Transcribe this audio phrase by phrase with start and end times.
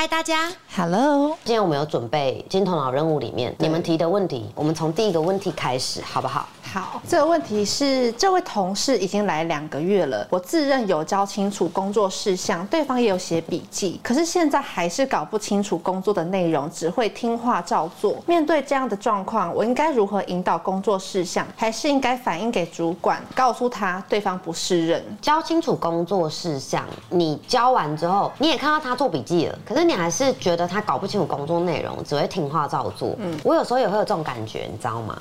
[0.00, 1.36] 嗨，大家，Hello。
[1.44, 6.48] 今天我们有准备金头脑任务里面你们提的问题，我们从第一个问题开始，好不好？
[6.62, 18.18] 好，这个问题是这位同事已经来两个月了，我自认有交清楚工作事项，对方也有写笔记，可是现在还是搞不清楚工作的内容，只会听话照做。
[18.24, 21.44] 面对这样的状况，我应该如何引导工作事项？
[21.56, 25.02] 还是应该反映给主管，告诉他对方不是人？
[25.20, 29.87] 交清楚工作事项，你交完之后，你也看到他做笔记了，可是。
[29.88, 33.14] 你还是觉得他搞不清楚工作内容，只会听话照做。
[33.18, 35.16] 嗯，我有时候也会有这种感觉，你知道吗？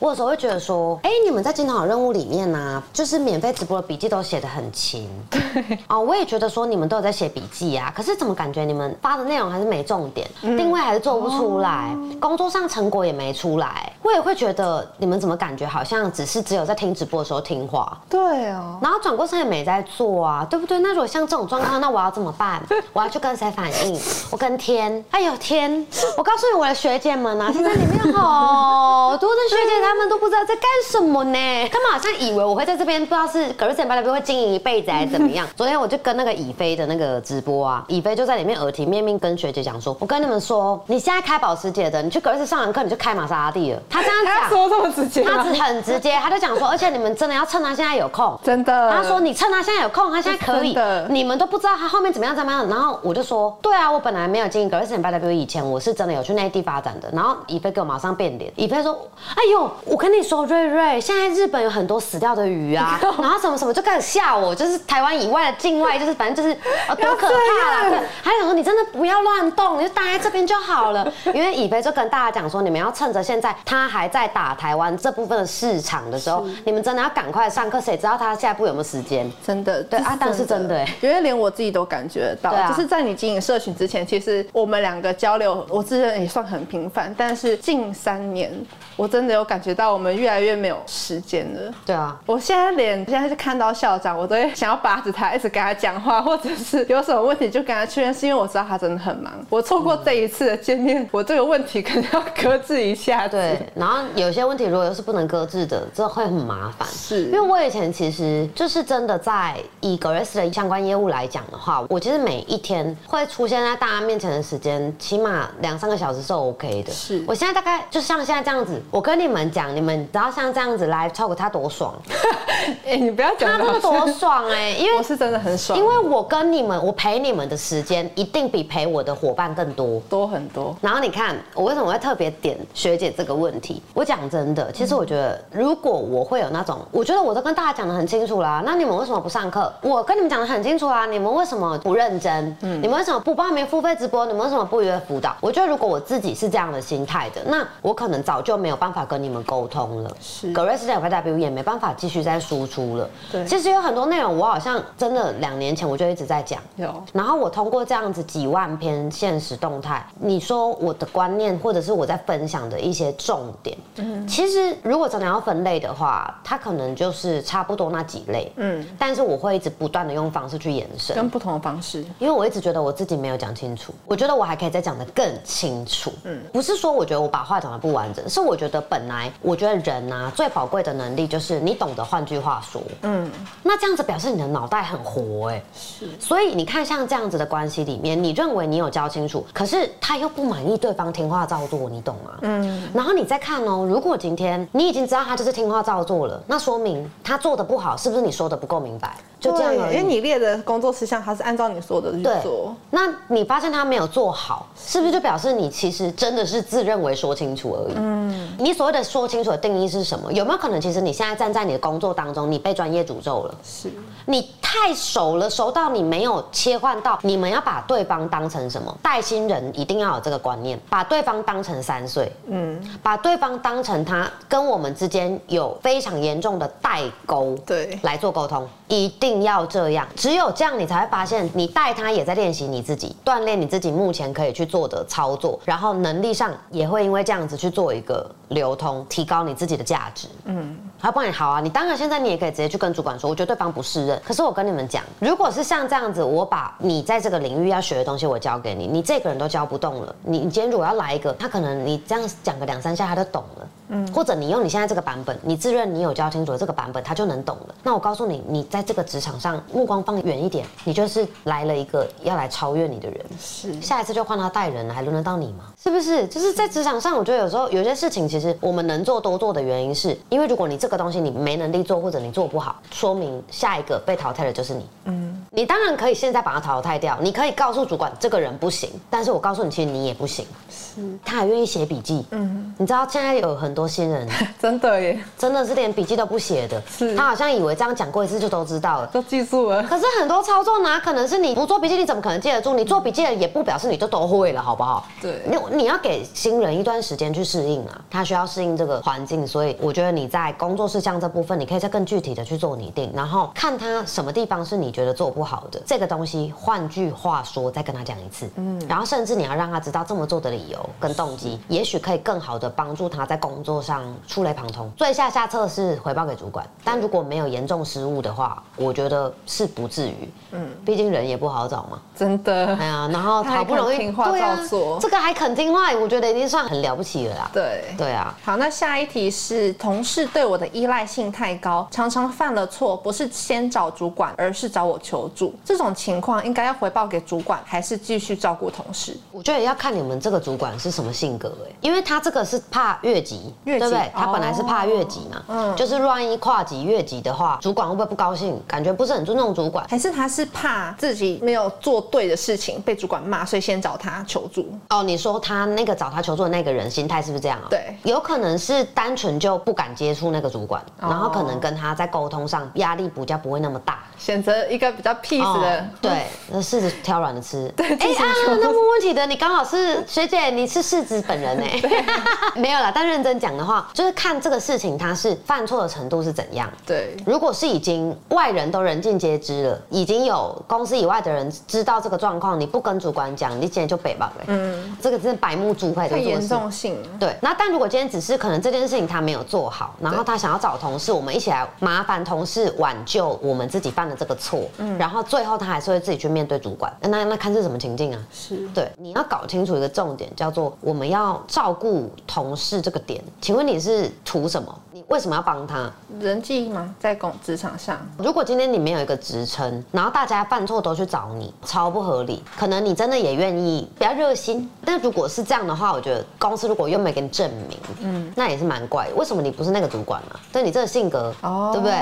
[0.00, 5.08] 我有时候会觉得说，哎，你们在金堂任务里面呢，就是免费直播的笔记都写得很勤。
[5.28, 5.78] 对。
[5.88, 13.92] 哦，我也觉得说你们都有在写笔记啊，可是怎么感觉你们发的内容还是没重点，定位还是做不出来，工作上成果也没出来。
[14.02, 18.00] 我也会觉得你们怎么感觉好像只是只有在听直播的时候听话。
[18.08, 18.78] 对啊。
[18.80, 20.78] 然后转过身也没在做啊，对不对？
[20.78, 22.62] 那如果像这种状况，那我要怎么办？
[22.94, 23.99] 我要去跟谁反映？
[24.30, 25.04] 我跟天。
[25.10, 25.86] 哎呦天！
[26.16, 30.64] 我告诉你我的学姐们啊，现在里面好多的学姐，她们都不知道在干。
[30.90, 31.68] 什么呢？
[31.70, 35.46] 他们好像以为我会在这边，不知道是格瑞森巴拉比会经营一辈子还是怎么样。
[35.54, 48.90] 昨天我就跟那个以飞的那个直播啊，以飞就在里面耳提面命跟学姐讲说：“我跟你们说，你现在开保时捷的，你去格瑞斯上完课你就开玛莎拉蒂了。”他这样讲，他说这么直接，他是很直接，他就讲说，而且你们真的要趁他现在有空， 真的。
[48.90, 50.76] 他说你趁他现在有空，他现在可以，
[51.10, 52.66] 你们都不知道他后面怎么样怎么样。
[52.68, 57.08] 然后我就说，对啊，我本来没有经营格瑞斯巴拉比，以前我是真的有去内地发展的。
[57.12, 58.92] 然后以飞给我马上变脸，以飞说
[59.34, 66.54] ：“哎呦，我跟你说，瑞瑞现在。”日本有很多死掉的鱼啊， 然后什么什么就开始吓我，就是台湾以外的境外，就是反正就是
[66.88, 67.88] 呃多可怕啦。
[67.88, 71.10] 对，还有说你真的不要乱动，你就待在这边就好了。
[71.32, 77.80] 因为以飞就跟大家讲说，你们要趁着现在他还在打台湾这部分的市场的时候，你们真的要赶快上课。
[77.80, 79.30] 谁知道他下一步有没有时间？
[79.46, 87.14] 真的，对啊，但是真的，因为连我自己都感觉到，就是在你经营社群之前，其实我们两个交流，我自认也算很频繁。
[87.16, 88.52] 但是近三年，
[88.94, 91.72] 我真的有感觉到我们越来越没有时间了。
[91.86, 99.32] 对啊，我现在连现在是看到校长，我都会想要扒着他，一直跟他讲话，或者是有什么问题就跟他确认，是因为我知道他真的很忙。
[99.48, 103.26] 我错过这一次的见面，我这个问题可能要搁置一下。
[103.26, 106.86] 对， 然后有些问题如果又是不能搁置的，这会很麻烦。
[106.86, 116.90] 是，因为我以前其实就是真的在以 Grace 的相关业务来讲的话，我其实每一天会出现在大家面前的时间，起码两三个小时是 OK 的。
[116.90, 121.10] 是，我现在大概就像现在这样子，我跟你们讲，你们只要像这样子来。
[121.10, 121.92] 超过他多爽！
[122.86, 130.74] 哎，你不要讲他那么多爽哎，因为我是真的很爽，因为我跟你们，我陪你们的时间一定比陪我的伙伴更多，多很多。
[130.80, 133.82] 然后你看，我为什么会特别点学姐这个问题？
[133.92, 139.72] 我讲真的，其实我觉得，如果我会有那种，我觉得我都跟大家讲的很清楚啦，那你们为什么不上课？
[139.82, 142.56] 我跟你们讲的很清楚啦，你们为什么不认真？
[142.62, 144.24] 嗯，你们为什么不报名付费直播？
[144.24, 145.36] 你们为什么不约辅导？
[145.38, 150.16] 我觉得如果我自己是这样的心态的，那我可能早就没有办法跟你们沟通了。
[150.20, 151.00] 是，格瑞斯讲。
[151.10, 153.10] 代表也没办法继续再输出了。
[153.32, 156.60] 对，其实有很多内容，我好像真的两年前我就一直在讲。
[156.76, 157.02] 有。
[157.12, 168.52] 然后我通过这样子几万篇现实动态，你说我的观念或者是我在分享的一些重点，嗯，其实如果真的要分类的话，它可能就是差不多那几类。
[168.56, 168.86] 嗯。
[168.96, 176.12] 但是我会一直不断的用方式去延伸，跟不同的方式，因为我一直觉得我自己没有讲清楚，我觉得我还可以再讲的更清楚。
[176.24, 176.40] 嗯。
[176.52, 180.90] 不是说我觉得我把话讲的不完整，是我觉得本来我觉得人啊最宝贵的。
[181.00, 183.30] 能力就是你懂得，换句话说，嗯，
[183.62, 192.32] 那这样子表示你的脑袋很活哎，是，所以你看像这样子的关系里面，你认为你有教清楚，可是他又不满意对方听话照做，你懂吗？
[192.42, 199.16] 嗯，然后你再看哦，如果今天你已经知道他就是听话照做了，那说明他做的不好，是不是你说的不够明白？
[199.40, 207.94] 就这样，因为你列的工作事项，他是按照你说的去做，那你发现他没有做好，是不是就表示你其实真的是自认为说清楚而已？
[207.96, 210.30] 嗯，你所谓的说清楚的定义是什么？
[210.30, 213.54] 有没有可能其实你现在站在你的工作当中，你被专业诅咒了？
[213.64, 213.90] 是，
[214.26, 218.94] 你太熟了，熟到你没有切换到你们要把对方当成什么？
[219.02, 229.29] 带新人一定要有这个观念，把对方当成三岁，嗯，把对方当成他跟我们之间有非常严重的代沟，对，来做沟通，一定。
[229.30, 240.26] 一定要这样，只有这样，你才会发现，你带他也在练习你自己，锻炼你自己目前可以去做的操作，然后能力上也会因为这样子去做一个流通，提高你自己的价值。
[240.46, 240.76] 嗯。
[241.02, 244.20] 他帮你好啊，你当然现在你也可以直接去跟主管说，我觉得对方不适任。
[244.22, 250.14] 可是我跟你们讲，如果是像这样子，我把你在这个领域要学的东西我教给你，你这个人都教不动了。
[250.22, 253.68] 你你今天如果要来一个，他可能你这样讲个两三下他就懂了。
[253.90, 257.74] 嗯，或者你用你现在这个版本，你自认你有教清楚这个版本，他就能懂了。
[257.82, 263.20] 那我告诉你，你在这个职场上目光放远一点，你就是来了一个要来超越你的人。
[263.38, 265.64] 是，下一次就换他带人了，还轮得到你吗？
[265.82, 266.26] 是不是？
[266.28, 274.86] 就是在职场上，我觉得有时候有些事情，其实我们能做多做的原因，是因为如果你这个东西你没能力做，或者你做不好，说明下一个被淘汰的就是你。
[275.06, 280.46] 嗯，你当然可以现在把他淘汰掉，你可以告诉主管这个人不行，但是我告诉你，其实你也不行。
[280.70, 282.24] 是，他还愿意写笔记。
[282.30, 284.28] 嗯，你知道现在有很多新人。
[284.60, 286.82] 真的耶，真的是连笔记都不写的。
[286.88, 289.82] 是，他好像以为这样讲过一次就都知道了，都记住了。
[289.84, 292.74] 可是很多操作哪可能是你不做笔记，你怎么可能记得住？
[292.74, 295.06] 你做笔记了也不表示你就都会了，好不好？
[295.20, 299.46] 对，你你要给新人一段时间去适应啊，他需要适应这个环境。
[299.46, 306.52] 所以我觉得你在工作事项这部分，你可以再更具体的去做拟定，然后看他什么地方是你觉得做不好的这个东西。
[306.56, 314.90] 换句话说，再跟他讲一次，嗯，然后甚至你要让他知道这么做的理由跟动机，也许可以更好的帮助他在工作上触类旁通。
[314.96, 320.30] 最下下策是回报给主管，但如果没有严重失误的话，我觉得是不至于。
[320.52, 322.00] 嗯，毕竟人也不好找嘛。
[322.16, 322.74] 真的。
[322.76, 327.50] 哎呀，然后好不容易听话照做，这个还肯听话，我觉得已经算很了不起了啦。
[327.52, 327.84] 对。
[327.98, 328.34] 对啊。
[328.42, 335.54] 好，那下一题是同事对我的依赖性太高，常常犯了错，不是先找主管，而是找我求助。
[335.64, 339.18] 这种情况应该要回报给主管，还是继续照顾同事？
[339.32, 344.10] 我觉得要看你们这个主管是什么性格哎，因为他这个是怕越级，对不对？
[344.14, 345.42] 他本来是怕越级嘛。
[345.48, 345.76] 嗯。
[345.76, 348.60] 就是万一跨级越级的话，主管会不会不高兴？
[348.66, 354.66] 感觉不是很尊重主管，还是他是怕自己没有做对的事情被主管骂，所以先找他求助？
[354.90, 357.66] 哦，你说他那个找他求助的那个人心态是不是这样啊？
[357.70, 367.68] 对，有可能是单纯就不敢接触那个主管，然后可能跟他在沟通上压力比较不会那么大，选择一个比较 peace 的， 对，那柿子挑软的吃。
[367.76, 368.24] 对，哎啊，
[368.60, 371.64] 那问问题的你刚好是学姐，你是柿子本人呢？
[372.56, 376.70] 没有啦，但认真讲的话，就是看这个事情他是犯错的程度是怎样。
[376.86, 384.32] 对，如果是已经外人都人尽皆知了，已经有公司以外的人知道这个状况，你不跟主管讲，你今天就北吧。
[384.46, 386.96] 嗯，这个真的百目猪会的严重性。
[387.18, 396.92] 对，那但如果今天只是可能这件事情他没有做好，然后他想要找同事，我们一起来麻烦同事挽救我们自己犯的这个错，嗯，然后最后他还是会自己去面对主管。
[397.00, 398.20] 那那看是什么情境啊？
[398.32, 403.22] 是对，你要搞清楚一个重点，叫做我们要照顾同事这个点。
[403.40, 404.80] 请问你是图什么？
[405.00, 405.90] 你为什么要帮他？
[406.20, 406.94] 人际吗？
[407.00, 412.44] 在工职场上，如果今天你没有一个职称，然后大家犯错都去找你，超不合理。
[412.58, 419.08] 可能你真的也愿意比较热心，但如果是这样的话，我觉得公司如果又没给你证明，嗯，那也是蛮怪。
[419.16, 420.38] 为什么你不是那个主管呢？
[420.52, 421.96] 对你这个性格，哦，对不对？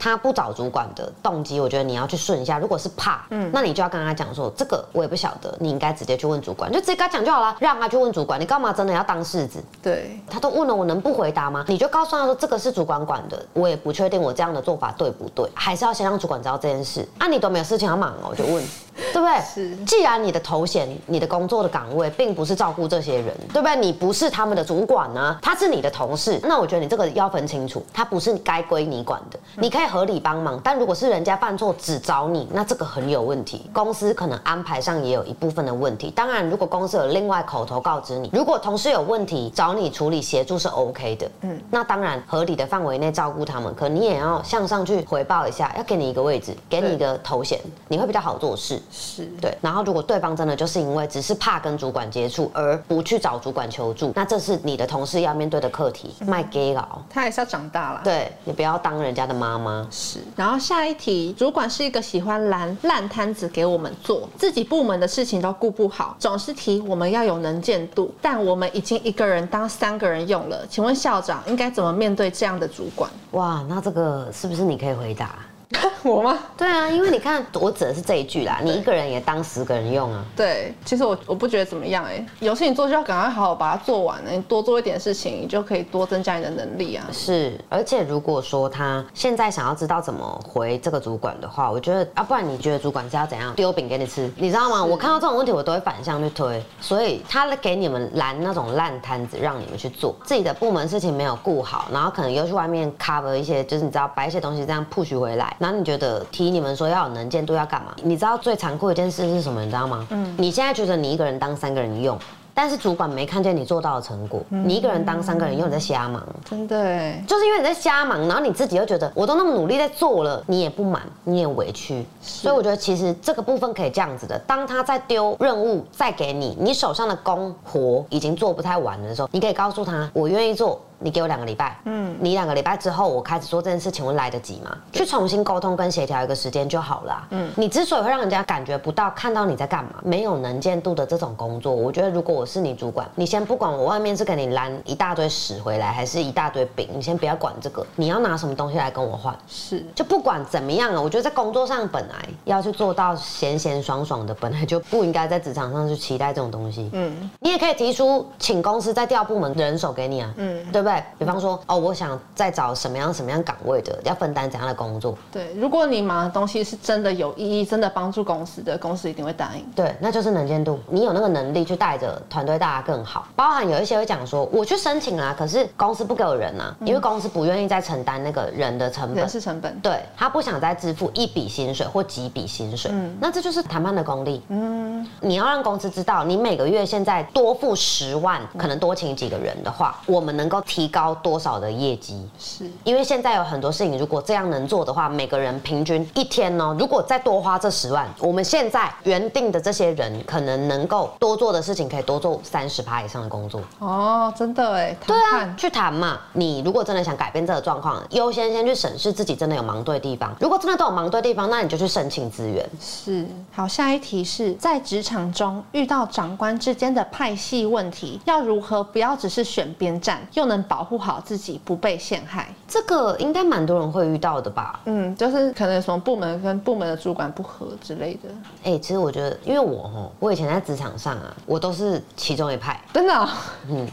[0.00, 2.58] 他不找主管的动机，我觉得你要去顺一下。
[2.58, 8.40] 如果是怕，嗯，那你就要跟他讲说，这个我也不晓得，你应该直接去问主管，就直接跟他讲就好了，让他去问主管。
[8.40, 9.62] 你干嘛真的要当柿子？
[9.80, 11.64] 对，他都问了，我能不回答吗？
[11.68, 17.06] 你就告诉他说，这个是主管管的，我也不确定我这样的做法对不对，还是要先让主管知道这件事。
[17.18, 18.64] 啊，你都没有事情要忙哦，我就问。
[19.12, 19.40] 对不对？
[19.40, 19.76] 是。
[19.86, 23.76] 既然你的头衔、你的工作的岗位并不是照顾这些人，对不对？
[23.76, 26.38] 你不是他们的主管呢，他是你的同事。
[26.42, 29.38] 那我觉得你这个要分清楚，他不是该归你管的。
[29.56, 33.70] 你可以合理帮忙，但如果是人家犯错只找你，那这个很有问题。
[33.72, 36.10] 公司可能安排上也有一部分的问题。
[36.10, 41.30] 当然，如果公司有另外口头告知你，如果同事有问题找你处理协助是 OK 的。
[41.42, 41.58] 嗯。
[41.70, 48.80] 那当然合理的范围内照顾他们，可你也要向上去回报一下，要给你一个位置，给你一个头衔，你会比较好做事。
[48.88, 56.14] 是对，然后如果对方真的就是因为只是怕跟主管接触而不去找主管求助，那这是你的同事要面对的课题。
[56.24, 58.02] 卖 gay 佬，他还是要长大了。
[58.04, 59.84] 对你不要当人家的妈妈。
[59.90, 73.10] 是，然后下一题，主管是一个喜欢拦烂摊子给我们做，自己部门的事情都顾不好，总是提我们要有能见度，但我们已经一个人当三个人用了，请问校长应该怎么面对这样的主管？
[73.32, 75.38] 哇，那这个是不是你可以回答？
[76.04, 76.38] 我吗？
[76.56, 78.60] 对啊，因为你看，我指的是这一句啦。
[78.62, 80.24] 你一个人也当十个人用啊。
[80.34, 82.24] 对，其实我我不觉得怎么样哎。
[82.40, 84.30] 有事情做就要赶快好好把它做完了。
[84.30, 87.06] 你多做一点事情，你就可以多增加你的能力啊。
[87.12, 94.30] 是，而且如果说他现在想要知道怎么回这个主管的话，我觉得啊，不然你觉得主管是要怎样丢饼给你吃？
[94.36, 94.82] 你知道吗？
[94.82, 96.62] 我看到这种问题，我都会反向去推。
[96.80, 105.54] 所以他给你们拦那种烂摊子，让你们去做自己的部门事情没有顾好，然后可能又去外面 cover 一些，就是你知道摆一些东西这样 push 回来。
[105.58, 107.92] 然后你觉得提你们说要有能见度要干嘛？
[108.04, 109.60] 你知道最残酷的一件事是什么？
[109.60, 110.06] 你知道吗？
[110.10, 112.16] 嗯，你现在觉得你一个人当三个人用。
[112.52, 130.80] 但是主管没看见你做到的成果，你一个人当三个人，因为你在瞎忙，真的，就是因为你在瞎忙，然后你自己又觉得我都那么努力在做了，你也不满，你也委屈，所以我觉得其实这个部分可以这样子的，当他在丢任务再给你，你手上的工活已经做不太完的时候，你可以告诉他，我愿意做。
[131.02, 134.76] 你给我两个礼拜，嗯，你两个礼拜之后我开始做这件事情，我来得及吗？
[134.92, 137.26] 去重新沟通跟协调一个时间就好了。
[137.30, 149.34] 嗯，你之所以会让人家感觉不到看到你在干嘛，没有能见度的这种工作，我觉得如果我是你主管，你先不管我外面是给你拦一大堆屎回来，还是一大堆饼，你先不要管这个，你要拿什么东西来跟我换？
[149.48, 156.90] 是，就不管怎么样啊，我觉得在工作上本来要去做到闲闲爽爽的，本来就不应该在职场上去期待这种东西。
[156.92, 160.89] 嗯，你也可以提出请公司再调部门人手给你啊，嗯，对不对？
[161.18, 161.50] 比方说。
[161.66, 165.16] 哦，我想再找什么样什么样岗位的，要分担怎样的工作？
[165.30, 169.64] 对，如果你忙的东西是真的有意义，真的帮助公司的，公司一定会答应。
[169.74, 173.26] 对，那就是能见度，你有那个能力去带着团队大家更好。
[173.36, 179.78] 包含有一些会讲说，我去申请啦，可是公司不给我人啊，因为公司不愿意再承担那个人的成本，人事成本。
[179.80, 182.90] 对，他不想再支付一笔薪水或几笔薪水。
[182.92, 184.42] 嗯，那这就是谈判的功力。
[184.48, 192.28] 嗯，你要让公司知道，你每个月现在多付十万，可能多请几个人的话，我们能够提高多少的业绩？
[192.38, 203.60] 是因为现在有很多事情，如果这样能做的话，每个人平均一天呢，如果再多花这十万，我们现在原定的这些人可能能够多做的事情，可以多做三十趴以上的工作。
[203.78, 206.18] 哦，真的哎，对啊，去谈嘛。
[206.32, 210.34] 你如果真的想改变这个状况，优先先去审视自己真的有忙对地方。
[210.40, 212.68] 如果真的都有忙对地方，那你就去申请资源。
[212.80, 222.46] 是好，下一题是在职场中遇到长官之间的派系问题，要如何不要只是选边站，又能保护好自己不被陷害？
[222.68, 224.78] 这个应该蛮多人会遇到的吧？
[224.84, 228.28] 嗯，就是可能什么部门跟部门的主管不合之类的。
[228.62, 233.28] 哎，其实我觉得，因为我吼，我以前在职场上啊，我都是其中一派，真的。
[233.68, 233.84] 嗯。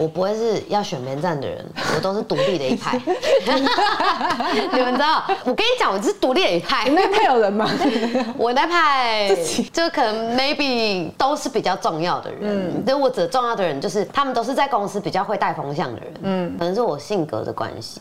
[0.00, 1.62] 我不会是要选边站的人，
[1.94, 2.98] 我都是独立的一派。
[3.44, 5.22] 你们知道？
[5.44, 6.88] 我跟你讲，我是独立的一派。
[6.88, 7.70] 你那派有人吗？
[8.38, 9.36] 我那派
[9.70, 12.40] 就可能 maybe 都是比较重要的人。
[12.78, 16.14] 嗯，对我指重要的人，就是他们都是在公司比较会带风向的人。
[16.22, 18.00] 嗯，可能是我性格的关系，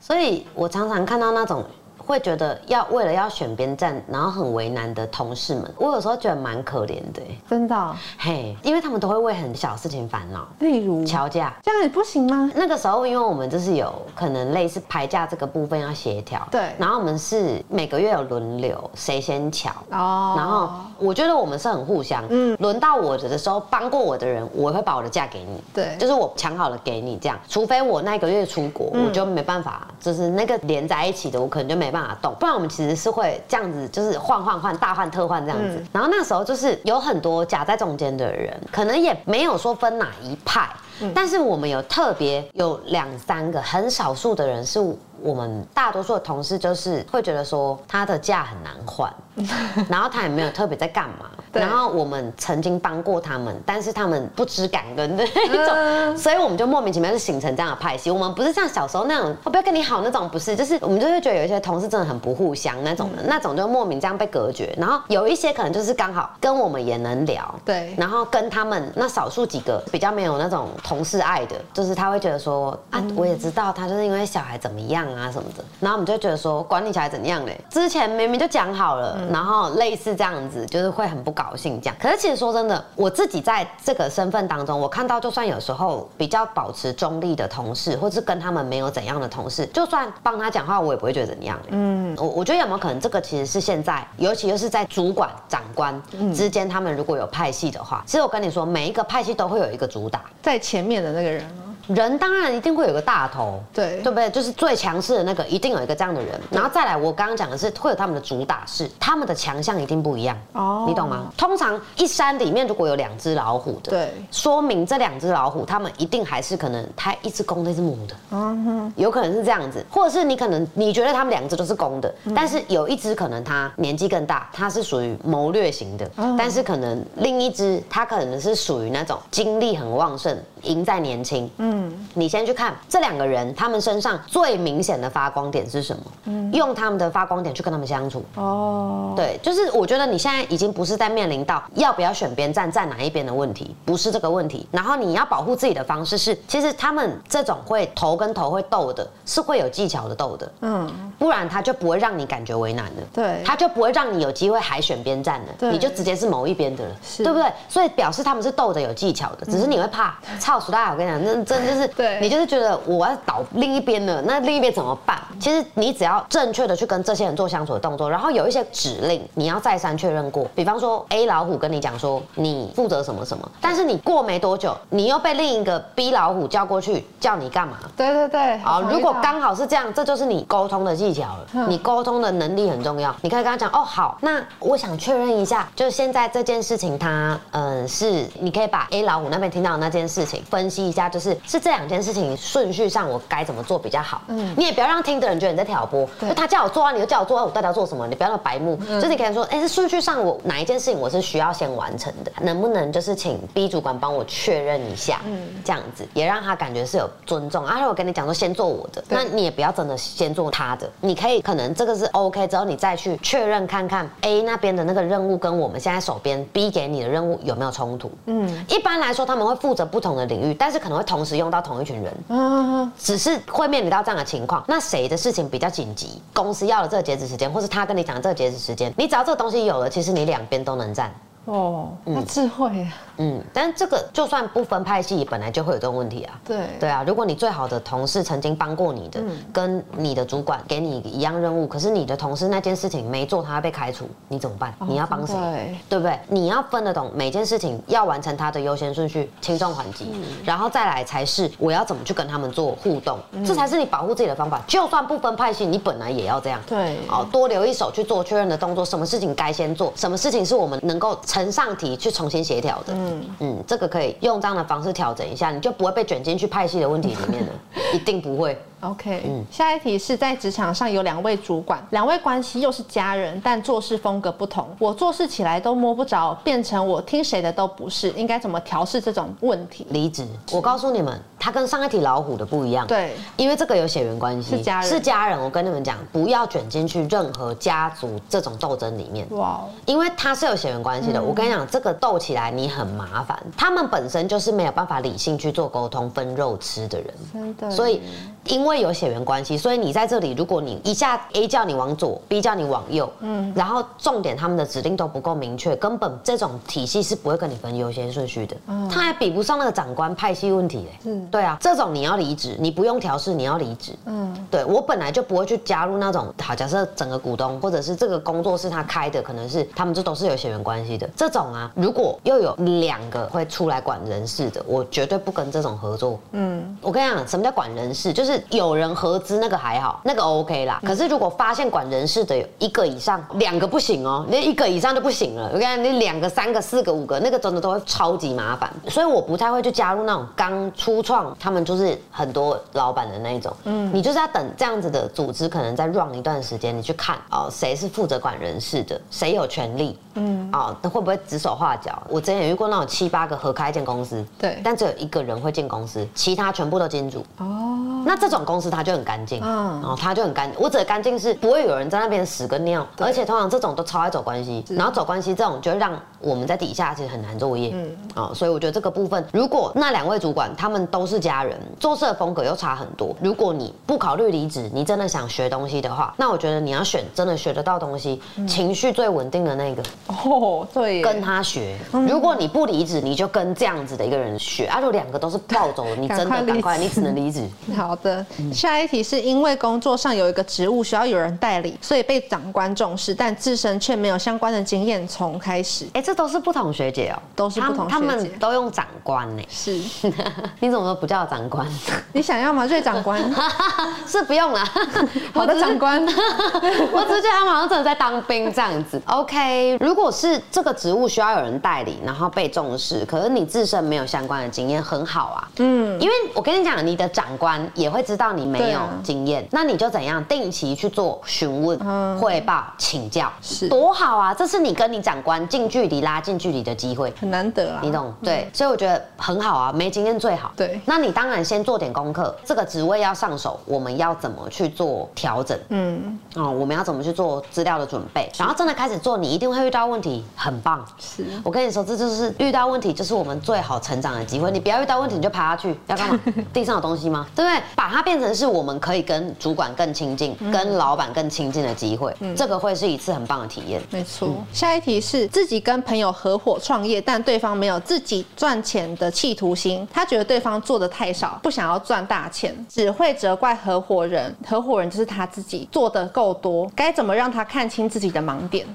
[0.00, 1.62] 所以我常常看到那种。
[2.06, 11.04] 会觉得要为了要选边站，然后很为难的同事们，我有时候觉得蛮可怜的，真的，嘿，因为他们都会为很小事情烦恼，例如？
[11.04, 12.50] 桥架，这样也不行吗？
[12.54, 32.68] 那个时候，因为我们就是有可能类似排价这个部分要协调，对，然后我们是每个月有轮流，谁先瞧，哦，然后我觉得我们是很互相，嗯，轮到我的的时候，帮过我的人，我会把我的价给你，对，就是我抢好了给你这样，除非我那个月出国，我就没办法，就是那个连在一起的，我可能就没办法动，不然我们。
[32.74, 35.80] 其实是会这样子，就是换换换，大换特换这样子。
[35.92, 40.68] 然后那时候就是有很多夹在中间的人，可能也没有说分哪一派，
[41.14, 44.80] 但是我们有特别有两三个很少数的人是。
[45.22, 49.10] 我们大多数的同事就是会觉得说他的假很难换，
[49.88, 58.10] 然后他也没有特别在干嘛，然后我们曾经帮过他们，但是他们不知感恩的那种，所以我们就莫名其妙就形成这样的派系。
[58.10, 64.74] 我们不是像小时候那种我不要跟你好那种，不是，就是我们就会觉得有一些同事真的很不互相那种的，那种就莫名这样被隔绝。
[64.78, 75.04] 然后有一些可能就是刚好跟我们也能聊，对，然后跟他们那少数几个比较没有那种同事爱的，就是他会觉得说啊，我也知道他就是因为小孩怎么样。
[75.14, 77.58] 啊什么的，然后我们就觉得说管你小孩怎样嘞？
[77.70, 81.96] 之前明明就讲好了，然后类似这样子，就是会很不高兴这样。
[82.00, 91.58] 可是其实说真的，我自己在这个身份当中，我看到就算有时候比较保持中立的同事，或是跟他们没有怎样的同事，就算帮他讲话，我也不会觉得怎样。
[91.70, 96.00] 嗯，我我觉得有没有可能这个其实是现在，尤其又是在主管长官
[96.34, 101.44] 之间，他们如果有派系的话，其实我跟你说，每一个派系都会有一个主打在前面的那个人。
[101.88, 104.00] 人当然一定会有个大头，对。
[104.04, 104.28] 对不对？
[104.30, 106.38] 就是最强势的那个，一定有一个这样的人。
[106.50, 111.32] 然后再来，我刚刚讲的是会有他们的主打是他们的强项一定不一样哦，你懂吗？
[111.36, 131.73] 通常一山里面如果有两只老虎的，对，说明这两只老虎他们一定还是可能它一只公的，一只母的，嗯哼，有可能是这样子，或者是你可能你觉得他们两只都是公的，但是有一只可能它年纪更大，它是属于谋略型的，但是可能另一只它可能是属于那种精力很旺盛，赢在年轻，嗯。
[131.74, 136.02] 嗯，你先去看这两个人，他们身上最明显的发光点是什么？
[136.26, 138.24] 嗯，用他们的发光点去跟他们相处。
[138.36, 144.66] 哦，对，就是我觉得你现在已经不是在面临到要不要选边站站哪一边的问题，不是这个问题。
[144.70, 150.52] 然后你要保护自己的方式是，其实他们这种会头跟头会斗的，是会有技巧的斗的。
[150.60, 153.02] 嗯，不然他就不会让你感觉为难的。
[153.12, 155.70] 对，他就不会让你有机会还选边站的。
[155.70, 157.50] 你就直接是某一边的了，对不对？
[157.68, 160.92] 所以表示他们是斗的有技巧的，只是你会怕操死大。
[160.92, 165.20] 我跟你讲，那真就是，对你就是觉得我要倒另一边了，那另一边怎么办？
[165.40, 170.46] 其实你只要正确的去跟这些人做相处的动作，然后有一些指令你要再三确认过。
[170.54, 177.78] 比方说 A 老虎跟你讲说你负责什么什么，但是你过没多久，你又被另一个 B 老虎叫过去叫你干嘛？
[177.96, 181.66] 对对对，好，如果刚好是这样，这就是你沟通的技巧了。
[181.68, 194.22] 你沟通的能力很重要，你可以跟他讲哦，好，那我想确认一下，就是现在这件事情，它嗯是你可以把 A 老虎那边听到的那件事情分析一下，就是是这两件事情顺序上我该怎么做比较好。
[194.26, 198.08] 嗯，你也不要让听的人觉得你在挑拨，就他叫我做啊，你就叫我做啊，我到底要做什么？
[198.08, 207.64] 你不要那么白目，就是你可以说，哎，是顺序上我哪一件事情我是需要先完成的，能不能就是请 B 主管帮我确认一下，嗯，这样子也让他感觉是有尊重。
[207.64, 218.10] 啊，我跟你讲说先做我的，那你也不要真的先做他的，你可以可能这个是 OK 之后，你再去确认看看 A 那边的那个任务跟我们现在手边 B 给你的任务有没有冲突。
[218.26, 222.14] 嗯，一般来说他们会负责不同的领域，但是可能会同时用到同一群人。
[222.28, 226.20] 嗯，只是会面临到这样的情况，那谁的事情比较紧急？
[226.32, 231.12] 公司要了这个截止时间，或是他跟你讲这个截止时间，你只要这个东西有了，其实你两边都能占。
[231.44, 232.92] 哦，那智慧啊。
[233.18, 236.40] 嗯，但是这个就算不分派系，本来就会有这种问题啊。
[236.44, 239.22] 对对啊，如果你最好的同事曾经帮过你的，
[239.52, 244.74] 跟你的主管给你一样任务，可是你的同事那件事情没做，他被开除，你怎么办？
[244.88, 245.78] 你要帮谁？
[245.88, 246.18] 对不对？
[246.28, 250.12] 你要分得懂每件事情要完成它的优先顺序，轻重缓急，
[250.44, 254.60] 然后再来才是我要怎么去跟他们做互动，这才是你保护自己的方法。
[254.66, 256.60] 就算不分派系，你本来也要这样。
[256.66, 262.92] 对，哦，多留一手去做确认的动作，什么事情该先做，什么事情是我们能够呈上题去重新协调的。
[262.94, 263.88] 嗯嗯，这个。
[263.94, 267.52] 可以用这样的方式调整一下，你就不会被卷进去派系的问题里面了，
[267.94, 268.58] 一定不会。
[268.90, 279.86] OK，嗯，下一题是在职场上有两位主管，两位关系又是家人，但做事风格不同，我做事起来都摸不着，变成我听谁的都不是，应该怎么调试这种问题？
[279.90, 285.40] 离职，我告诉你们，他跟上一题老虎的不一样，对，因为这个有血缘关系，是家人，是家人。
[285.40, 291.22] 我跟你们讲，不要卷进去任何家族这种斗争里面，哇，因为他是有血缘关系的。
[291.22, 298.00] 我跟你讲，这个斗起来你很麻烦，他们本身就是没有办法理性去做沟通、分肉吃的人，真的，所以
[298.44, 299.56] 因为有血缘关系。
[299.56, 329.34] 所以你在这里，如果你一下 A 叫你往左，B 叫你往右，嗯，然后重点他们的指令都不够明确，根本这种体系是不会跟你分优先顺序的，嗯，他还比不上那个长官派系问题，哎，嗯，对啊，这种你要离职，你不用调试，你要离职，嗯，对我本来就不会去加入那种，好，假设整个股东或者是这个工作室他开的，可能是他们这都是有血缘关系的，这种啊，如果又有两个会出来管人事的，我绝对不跟这种合作，嗯，我跟你讲，什么叫管人事，就是有人合资。
[329.34, 330.80] 那个还好，那个 OK 啦。
[330.86, 335.50] 可是如果发现管人事的有一个以上，两个不行哦，那一个以上就不行了。
[335.52, 338.72] 我跟你，你两个、三个、四个、五个，那个真的都会超级麻烦。
[338.88, 343.52] 所以我不太会去加入那种刚初创，他们就是很多老板的那一种。
[343.64, 349.98] 嗯，你就是要等这样子的组织可能再 run 一段时间，你去看哦，谁是负责管人事的，谁有权利。
[350.14, 352.00] 嗯，哦，会不会指手画脚？
[352.08, 357.26] 我之前也遇过那种七八个合开一间公司，对，但只有一个人会进公司，其他全部都金主。
[357.38, 357.73] 哦，
[358.04, 359.40] 那这种公司它就很干净。
[359.42, 360.60] 嗯，然后他就很干净。
[360.60, 365.92] 我指的干净是不会有人在那边屎跟尿，而且通常这种都超爱走关系，然后走关系这种就会让
[366.24, 367.70] 我们在底下其实很难作业。
[367.74, 379.82] 嗯，啊，所以我觉得这个部分，如果那两位主管他们都是家人，做事的风格又差很多，如果你不考虑离职，你真的想学东西的话，那我觉得你要选真的学得到东西、情绪最稳定的那个。
[380.06, 381.76] 哦，对，跟他学。
[382.08, 384.66] 如果你不离职，你就跟这样子的一个人学。
[384.66, 387.48] 啊，如果两个都是暴走，你真的赶快，你只能离职。
[387.76, 389.24] 好的，下一题是。
[389.24, 395.06] 因为工作上有一个职务需要有人代理，所以被长官重视，但自身却没有相关的经验。
[395.08, 399.42] 从开始，哎，这都是不同学姐哦，都是不同学姐，他们都用长官呢。
[399.48, 399.72] 是，
[400.60, 401.66] 你怎么不叫长官？
[402.12, 402.66] 你想要吗？
[402.66, 403.20] 瑞长官
[404.06, 404.62] 是不用了，
[405.32, 409.00] 我的长官，我只是觉得他们好像真的在当兵这样子。
[409.06, 415.48] OK，如果是这个职务需要有人代理，然后被重视，可是你自身没有相关的经验，很好啊。
[415.56, 419.14] 嗯，因为我跟你讲，你的长官也会知道你没有经。
[419.14, 421.78] 经验，那你就怎样定期去做询问、
[422.18, 424.34] 汇报、请教，是多好啊！
[424.34, 427.80] 这是你跟你长官近距离拉近距离的机会，很难得啊。
[427.82, 428.14] 你懂？
[428.22, 430.52] 对，所以我觉得很好啊，没经验最好。
[430.56, 435.58] 对，那你当然先做点功课，这个职位要上手，我们要怎么去做调整？
[435.70, 438.30] 嗯，哦，我们要怎么去做资料的准备？
[438.38, 440.84] 然后真的开始做，你一定会遇到问题，很棒。
[441.00, 444.50] 是我跟你说，这就是遇到问题就是我们最好成长的机会。
[444.50, 446.20] 你不要遇到问题你就爬下去， 要干嘛？
[446.52, 447.26] 地上有东西吗？
[447.34, 447.62] 对不对？
[447.74, 453.80] 把它变成是我们可以跟主管更亲近、跟老板更亲近的机会，这个会是一次很棒的体验。
[453.90, 454.28] 没错。
[454.52, 464.34] 下一题是自己跟朋友合伙创业，但对方没有自己赚钱的企图心，他觉得对方做的太少，不想要赚大钱，只会责怪合伙人。
[464.48, 468.66] 合伙人就是他自己做的够多，该怎么让他看清自己的盲点？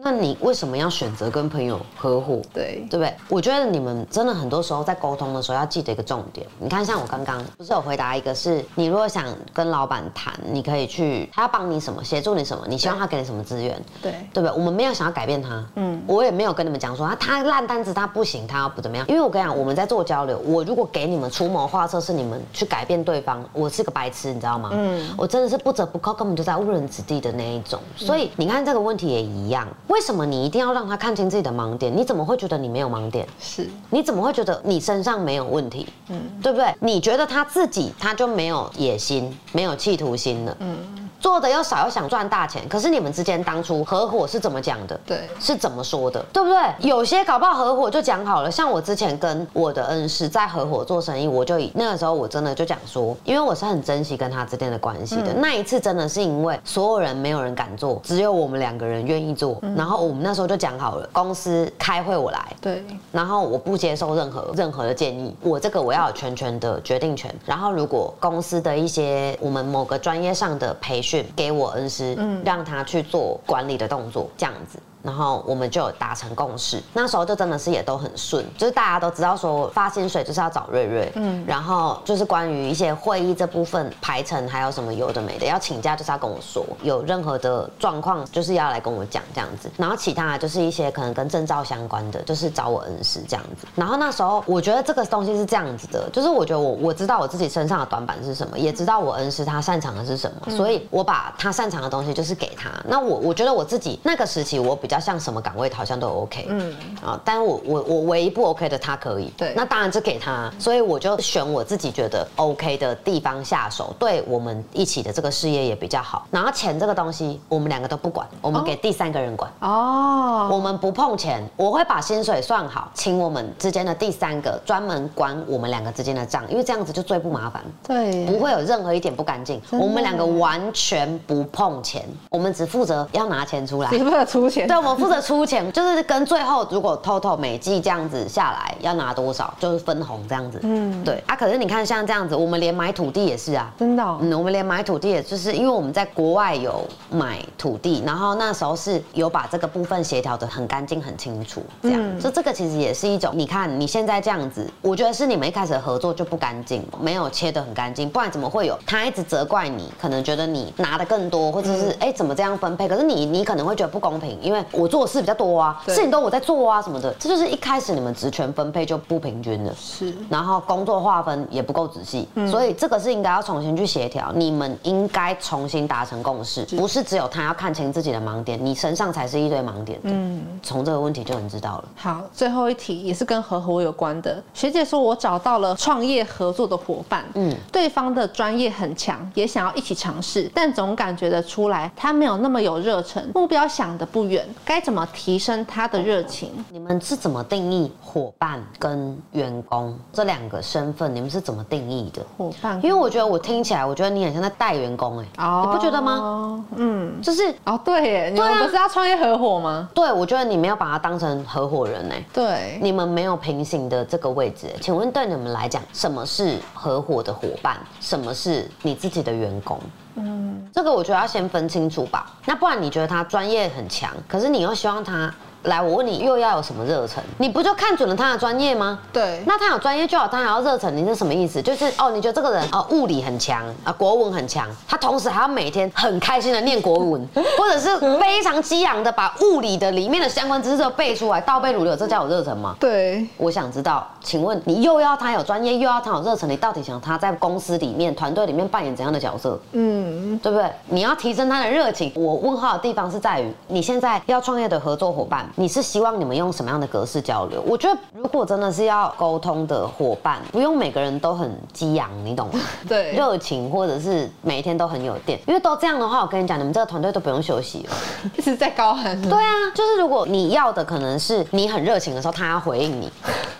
[0.00, 2.40] 那你为什么要选择跟朋友合伙？
[2.54, 3.12] 对，对不对？
[3.28, 6.46] 我觉得你们真的很多时候在沟通的时候要记得一个重点。
[6.60, 13.80] 你看，像我刚刚不是有回答一个，是你如果想跟老板谈，你可以去，他要帮你什么，协助你什么，你希望他给你什么资源？
[14.00, 14.50] 对，对不对？
[14.52, 19.04] 我们没有想要改变他，嗯，我也没有跟你们讲说他他烂单子他不行，他要不怎么样。
[19.08, 24.70] 因为我跟你讲，我们在做交流，我如果给你们出谋划策，是你们去改变对方，我是个白痴，你知道吗？
[24.72, 27.80] 嗯，我真的是不折不扣，根本就在误人子弟的那一种。
[27.96, 30.68] 所以你看这个问题也一样，为什么你一定要？
[30.78, 33.26] 让他看清自己的盲点，你怎么会觉得你没有盲点？
[33.40, 35.88] 是，你怎么会觉得你身上没有问题？
[36.08, 36.72] 嗯，对不对？
[36.78, 40.56] 你觉得他自己他就没有野心、没有企图心了？
[40.60, 40.76] 嗯。
[41.20, 44.96] 做的又少又想赚大钱，可是你们之间当初合伙是怎么讲的？
[45.04, 46.24] 对，是怎么说的？
[46.32, 46.60] 对不对？
[46.78, 55.34] 有些搞不好合伙就讲好了，像我之前跟我的恩师在合伙做生意，我就以那个时候我真的就讲说，因为我是很珍惜跟他之间的关系的。
[55.34, 67.34] 那一次真的是因为所有人没有人敢做，只有我们两个人愿意做，然后我们那时候就讲好了，公司开会我来，对，然后我不接受任何任何的建议，我这个我要有全权的决定权。
[67.44, 71.88] 然后如果公司的一些我们某个专业上的培训给我恩。
[71.88, 72.14] 师，
[72.44, 74.78] 让他去做管理的动作，这样子。
[75.08, 93.66] 然后我们就达成共识，那时候就真的是也都很顺，就是大家都知道说发薪水就是要找瑞瑞，嗯，然后就是关于一些会议这部分排程还有什么有的没的，要请假就是要跟我说，有任何的状况就是要来跟我讲这样子，然后其他的就是一些可能跟证照相关的，就是找我恩师这样子。
[93.74, 102.68] 然后那时候我觉得这个东西是这样子的，就是我觉得我我知道我自己身上的短板是什么，也知道我恩师他擅长的是什么，所以我把他擅长的东西就是给他。
[102.84, 106.76] 那我我觉得我自己那个时期我比较像什么岗位好像都 OK，嗯。
[107.04, 116.26] 啊，但我我我唯一不 OK 的他可以，对，那当然就给他，所以我就选我自己觉得 OK 的地方下手，对我们一起的这个事业也比较好。
[116.30, 119.50] 然后钱这个东西，我们两个都不管，我们给第三个人管。
[119.60, 135.18] 哦，我们不碰钱，我会把薪水算好，请我们之间的第三个专门管我们两个之间的账，因为这样子就最不麻烦，对，不会有任何一点不干净，我们两个完全不碰钱，我们只负责要拿钱出来，只负责出钱，对，我们负责。
[135.28, 140.60] 出钱 就是跟最后如果 total 每季这样子下来要拿多少，就是分红这样子。
[140.62, 141.36] 嗯，对啊。
[141.36, 144.02] 可是你看像这样子，我们连买土地也是啊，真的。
[144.20, 152.20] 嗯，我们连买土地也就是因为我们在国外有买土地，然后那时候是有把这个部分协调的很干净很清楚，这样。
[152.20, 162.88] 就这个其实也是一种，你看你现在这样子，我觉得是你们一开始合作就不干净，没有切的很干净，不然怎么会有他一直责怪你，可能觉得你拿的更多，或者是哎怎么这样分配？
[162.88, 165.08] 可是你你可能会觉得不公平，因为我做的。
[165.08, 181.84] 事比较多啊，事情都我在做啊，什么的，这就是一开始你们职权分配就不平均了，是，然后工作划分也不够仔细，所以这个是应该要重新去协调，你们应该重新达成共识，不是只有他要看清自己的盲点，你身上才是一堆盲点，嗯，从这个问题就能知道了。
[181.96, 195.06] 好，最后一题也是跟合伙有关的，学姐说我找到了创业合作的伙伴，嗯，对方的专业很强，也想要一起尝试，但总感觉得出来他没有那么有热忱，目标想的不远，该怎么？
[195.12, 201.14] 提升他的热情，你们是怎么定义伙伴跟员工这两个身份？
[201.14, 202.76] 你们是怎么定义的伙伴？
[202.82, 205.26] 因为我觉得我听起来，我觉得你很像在带员工，哎，
[205.64, 206.64] 你不觉得吗？
[206.76, 209.88] 嗯，就是哦，对，耶，你们不是要创业合伙吗？
[209.94, 214.68] 对，我觉得你们要把他当成合伙人，哎，对，你们没有平行的这个位置。
[214.80, 217.78] 请问对你们来讲，什么是合伙的伙伴？
[218.00, 219.78] 什么是你自己的员工？
[220.18, 222.32] 嗯，这个我觉得要先分清楚吧。
[222.46, 225.32] 那不然你觉得他专业很强，可是你又希望他。
[225.64, 227.22] 来，我问你，又要有什么热忱？
[227.38, 228.98] 你不就看准了他的专业吗？
[229.12, 231.60] 对，那他有专业就好，他还要热忱，你是什么意思？
[231.60, 242.76] 就是哦，你觉得这个人哦，物理很强啊，国文很强，他同时还要每天很开心的念国文， 或者是非常激昂的把物理的里面的相关知识都背出来，倒背如流，这叫有热忱吗？
[242.78, 249.58] 对，我想知道，请问你又要他有专业，又要他有热忱，你到底想他在公司里面、团队里面扮演怎样的角色？
[249.72, 250.70] 嗯，对不对？
[250.86, 257.62] 你要提升他的热情，我问号的地方是在于，你现在要创业的合作伙伴，你是希望你们用什么样的格式交流？
[257.66, 262.60] 我觉得如果真的是要沟通的伙伴，不用每个人都很激昂，你懂吗？
[262.88, 267.96] 对，热情或者是每一天都很有电，因为都这样的话，我跟你讲，你们这个团队都不用休息了，
[268.36, 269.20] 一直在高喊。
[269.22, 273.10] 对啊，就是如果你要的可能是你很热情的时候，他要回应你，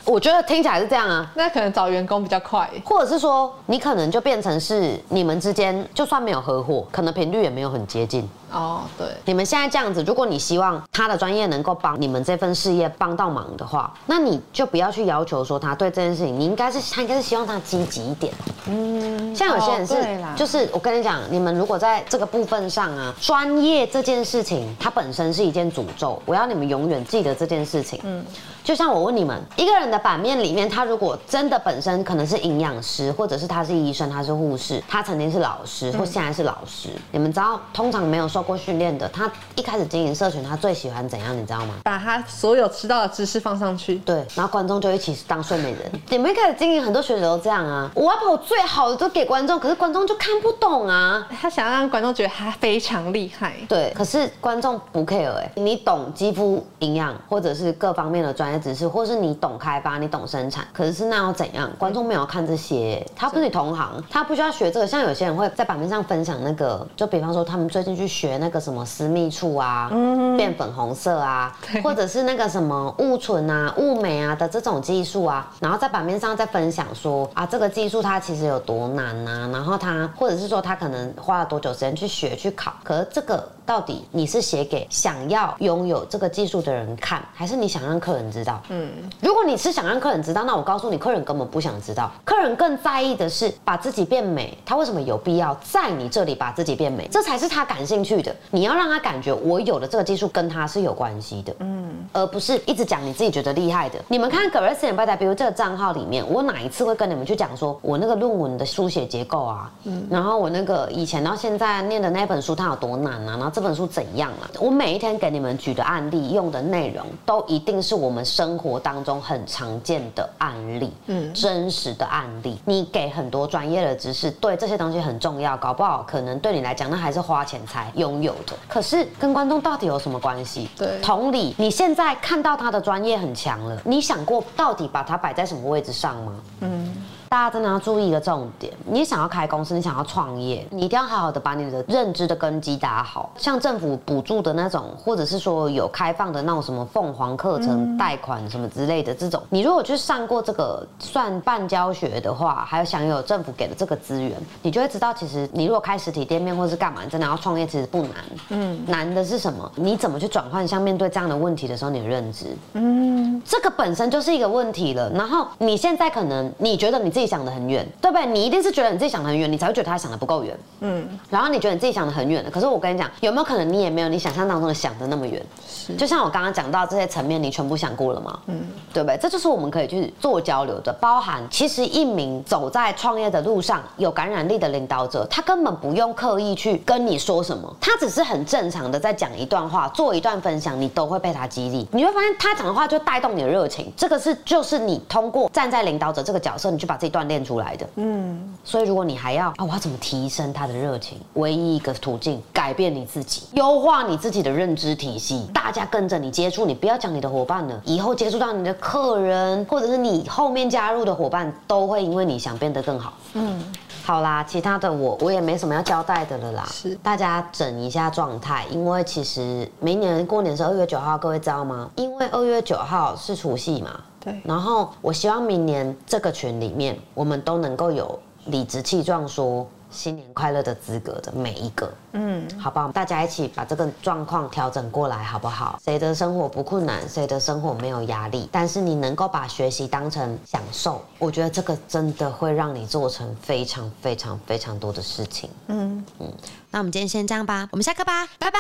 [0.09, 1.31] 我觉得听起来是这样啊。
[1.35, 8.27] 那可能找员工比较快，或者是说你可能就变成是你们之间就算没有合伙，可能频率也没有很接近。
[8.51, 18.33] 哦，对，你们现在这样子，如果你希望他的专业能够帮你们这份事业帮到忙的话，那你就不要去要求说他对这件事情，你应该是他应该是希望他积极一点。
[18.67, 28.01] 嗯，像有些人是，就是我跟你讲，你们如果在这个部分上啊，专业这件事情它本身是一件诅咒，我要你们永远记得这件事情。
[28.05, 28.25] 嗯。
[28.69, 41.35] 就像我问你们，一个人的版面里面，他如果真的本身可能是营养师，或者是他是医生，他是护士，他曾经是老师，或现在是老师，你们知道，通常没有受过训练的，他一开始经营社群，他最喜欢怎样？
[41.35, 41.77] 你知道吗？
[41.83, 45.91] 把他所有知道的知识放上去，对，然后观众就一起当睡美人。
[46.11, 51.27] 你们一开始经营很多学者都这样啊，我要把我最好的都给观众，可是观众就看不懂啊。
[51.41, 59.39] 他想要让观众觉得他非常厉害，对，可是观众不 care 哎，你懂肌肤营养或者是各方面的专业知识，或是你。
[59.41, 61.71] 懂开发，你懂生产，可是那要怎样？
[61.79, 64.87] 观众没有看这些，他不是你同行，他不需要学这个。
[64.87, 69.89] 像有些人会在版面上分享那个，就比方说他们最近去学那个什么私密处啊，
[70.37, 88.61] 变粉红色啊，或者是那个什么雾唇啊、雾美啊的这种技术啊，然后在版面上再分享说啊，这个技术它其实有多难啊，然后他或者是说他可能花了多久时间去学去考，可是这个到底你是写给想要拥有这个技术的人看，还是你想让客人知道？
[88.69, 88.91] 嗯。
[89.21, 92.11] 如果你是想让客人知道，那我告诉你，客人根本不想知道。
[92.25, 94.57] 客人更在意的是把自己变美。
[94.65, 97.09] 他为什么有必要在你这里把自己变美？
[97.11, 98.35] 这才是他感兴趣的。
[98.51, 103.99] 你要让他感觉我有的这个技术跟他是有关系的，嗯，而不是一直讲你自己觉得厉害的。
[104.09, 109.71] 你们看 Grace and b y 比如这个账号里面，我哪一次会跟你们去讲说我那个论文的书写结构啊？
[109.85, 113.37] 嗯，然后我那个以前到现在念的那本书它有多难啊？
[113.37, 114.51] 然后这本书怎样啊？
[114.61, 128.55] 我每一天给你们举的案例用的内容，都一定是我们生活当中很常见的案例，嗯，真实的案例，你给很多专业的知识，对这些东西很重要，搞不好可能对你来讲，那还是花钱才拥有的。
[128.69, 130.69] 可是跟观众到底有什么关系？
[130.77, 136.33] 对，同理，你现在看到他的专业很强了，你想过到底把它摆在什么位置上吗？
[136.61, 136.97] 嗯。
[137.29, 143.31] 大家真的要注意一个重点：你想要开公司，你想要创业，你一定要好好的把你的认知的根基打好。
[143.37, 158.13] 像政府补助的那种，或者是说有开放的那种什么凤凰课程贷款什么之类的这种，你如果去上过这个算半教学的话，还有享有政府给的这个资源，你就会知道，其实你如果开实体店面或是干嘛，真的要创业其实不难。
[158.49, 159.71] 嗯，难的是什么？
[159.75, 160.67] 你怎么去转换？
[160.67, 165.11] 像面对这样的问题的时候，你的认知，嗯，这个本身就是一个问题了。
[165.11, 167.18] 然后你现在可能你觉得你。
[167.19, 168.25] 自己想的很远，对不对？
[168.25, 170.57] 你一定是觉得你自己想的很远，你才会觉得他想的不够远。
[170.83, 175.45] 嗯，然后你觉得你自己想的很远了，可是我跟你讲，有没有可能你也没有你想象当中的想的那么远？
[175.69, 178.39] 是，就像我刚刚讲到这些层面，你全部想过了吗？
[178.47, 178.61] 嗯，
[178.93, 179.19] 对不对？
[179.21, 191.85] 这就是我们可以去做交流的，包含其实一名走在创业的路上有感染力的领导者，他根本不用刻意去跟你说什么，他只是很正常的在讲一段话，做一段分享，你都会被他激励。
[191.91, 197.08] 你会发现他讲的话就带动你的热情，这个是就是你通过站在领导者这个角色，你去把自己。
[197.11, 201.19] 锻炼出来的，嗯，所以如果你还要啊，我要怎么提升他的热情？
[201.35, 205.49] 唯一一个途径，改变你自己，优化你自己的认知体系。
[205.53, 213.13] 大家跟着你接触，你不要讲你的伙伴了，以后接触到你的客人，或者是你后面加入的伙伴，都会因为你想变得更好。
[213.35, 213.63] 嗯，
[214.09, 216.67] 好啦，其他的我我也没什么要交代的了啦。
[216.73, 221.91] 是，大家整一下状态，因为其实明年过年是二月九号，各位知道吗？
[221.97, 224.01] 因为二月九号是除夕嘛。
[224.19, 232.93] 对，然后我希望明年这个群里面，我们都能够有理直气壮说新年快乐的资格的每一个，嗯，好不好？
[232.93, 235.79] 大家一起把这个状况调整过来，好不好？
[235.85, 245.51] 谁的生活不困难，谁的生活没有压力，但是你能够把学习当成享受，我觉得这个真的会让你做成非常非常非常多的事情。
[245.69, 246.33] 嗯嗯，
[246.71, 248.59] 那我们今天先这样吧，我们下课吧，拜拜。